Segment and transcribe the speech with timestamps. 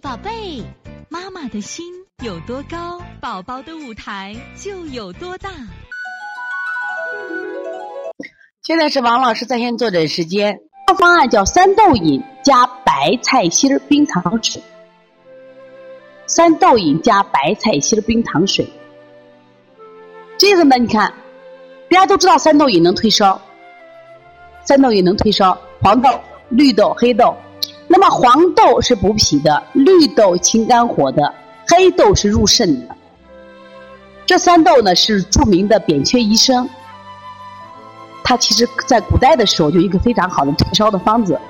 [0.00, 0.62] 宝贝，
[1.08, 1.84] 妈妈的心
[2.22, 5.50] 有多高，宝宝的舞台就有多大。
[8.62, 10.60] 现在是王老师在线坐诊时间。
[10.98, 14.62] 方案叫三豆饮加白菜心冰糖水。
[16.26, 18.66] 三豆饮加白菜心冰糖水。
[20.38, 21.12] 这个呢，你看，
[21.90, 23.40] 大家都知道三豆饮能退烧。
[24.64, 26.08] 三豆饮能退烧，黄豆、
[26.48, 27.36] 绿豆、黑豆。
[27.88, 31.34] 那么黄豆是补脾的，绿豆清肝火的，
[31.66, 32.94] 黑豆是入肾的。
[34.26, 36.68] 这三豆呢是著名的扁鹊医生，
[38.22, 41.40] 他其实在古代的时候就一个非常好的退烧的方子。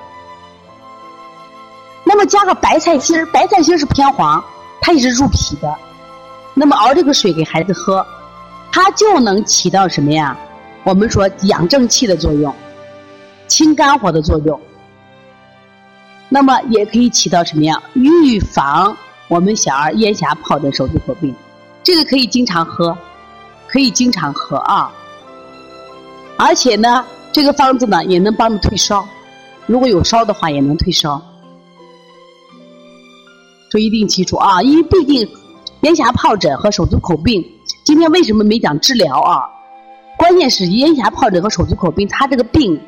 [2.05, 4.41] 那么加个白菜心儿，白菜心是偏黄，
[4.79, 5.75] 它也是入脾的。
[6.53, 8.05] 那么熬这个水给孩子喝，
[8.71, 10.37] 它就能起到什么呀？
[10.85, 12.55] 我们说养正气的作用，
[13.47, 14.59] 清肝火的作用。
[16.29, 17.81] 那么也可以起到什么呀？
[17.93, 18.95] 预防
[19.27, 21.33] 我们小儿咽峡疱疹、手足口病，
[21.83, 22.95] 这个可以经常喝，
[23.67, 24.91] 可以经常喝啊。
[26.37, 29.03] 而且呢，这个方子呢也能帮助退烧，
[29.65, 31.19] 如果有烧的话也能退烧。
[33.71, 35.27] 所以一定记住啊，因为毕竟
[35.81, 37.43] 咽峡疱疹和手足口病，
[37.83, 39.41] 今天为什么没讲治疗啊？
[40.17, 42.79] 关键是咽峡疱疹和手足口病，它这个病。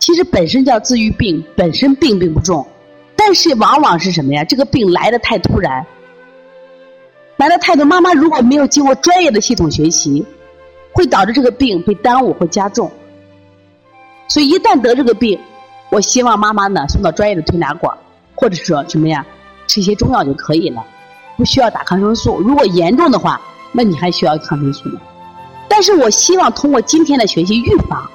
[0.00, 2.66] 其实本身叫自愈病，本身病并不重，
[3.14, 4.42] 但是往往是什么呀？
[4.42, 5.86] 这个病来的太突然，
[7.36, 7.84] 来的太多。
[7.84, 10.24] 妈妈如果没有经过专业的系统学习，
[10.92, 12.90] 会导致这个病被耽误，或加重。
[14.28, 15.38] 所以一旦得这个病，
[15.90, 17.94] 我希望妈妈呢送到专业的推拿馆，
[18.34, 19.24] 或者说什么呀，
[19.66, 20.82] 吃一些中药就可以了，
[21.36, 22.40] 不需要打抗生素。
[22.40, 23.38] 如果严重的话，
[23.70, 24.98] 那你还需要抗生素呢。
[25.68, 28.10] 但是我希望通过今天的学习预防。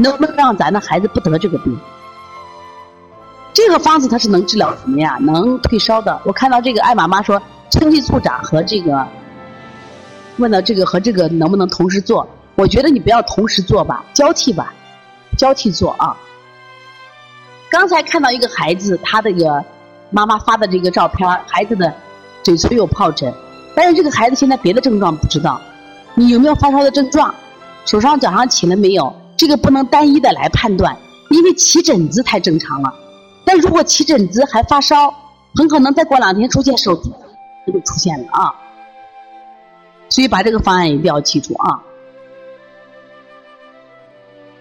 [0.00, 1.78] 能不能让咱的孩子不得这个病？
[3.52, 5.18] 这个方子它是能治疗什么呀？
[5.20, 6.20] 能退烧的。
[6.24, 7.40] 我看到这个艾妈妈说，
[7.70, 9.06] 春季促长和这个，
[10.38, 12.26] 问到这个和这个能不能同时做？
[12.54, 14.72] 我觉得你不要同时做吧，交替吧，
[15.36, 16.16] 交替做啊。
[17.70, 19.64] 刚才看到一个孩子，他这个
[20.10, 21.92] 妈妈发的这个照片，孩子的
[22.42, 23.32] 嘴唇有疱疹，
[23.74, 25.60] 但是这个孩子现在别的症状不知道，
[26.14, 27.34] 你有没有发烧的症状？
[27.86, 29.12] 手上脚上起了没有？
[29.40, 30.94] 这个不能单一的来判断，
[31.30, 32.92] 因为起疹子太正常了。
[33.42, 35.10] 但如果起疹子还发烧，
[35.54, 37.10] 很可能再过两天出现手足
[37.66, 38.54] 就出现了啊。
[40.10, 41.80] 所以把这个方案一定要记住啊。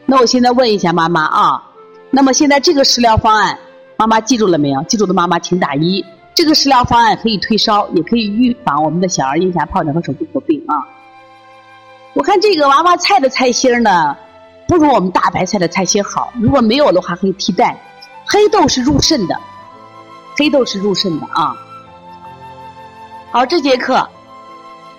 [0.05, 1.61] 那我现在问一下妈妈啊，
[2.09, 3.59] 那么现在这个食疗方案，
[3.97, 4.81] 妈妈记住了没有？
[4.83, 6.01] 记住的妈妈请打一。
[6.33, 10.87] 这个食疗方案可以退烧，也可以预防我们的小儿咽峡疱疹和手足口病啊。
[12.13, 14.15] 我看这个娃娃菜的菜心呢。
[14.69, 17.75] 不如我们大白菜的菜心好，如果没有的话可以替代。
[18.23, 19.35] 黑豆是入肾的，
[20.37, 21.55] 黑豆是入肾的啊。
[23.31, 24.07] 好，这节课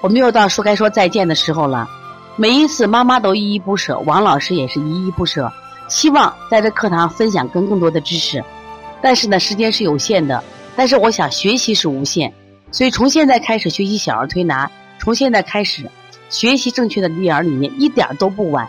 [0.01, 1.89] 我们又到说该说再见的时候了。
[2.35, 5.53] 每一次妈妈都依依不舍，王老师也是依依不舍，
[5.87, 8.43] 希望在这课堂分享更更多的知识。
[9.01, 10.43] 但是呢，时间是有限的，
[10.75, 12.33] 但是我想学习是无限，
[12.73, 15.89] 所以从现在开始学习小儿推拿，从现在开始
[16.29, 18.69] 学习正确的育儿理念，一点都不晚。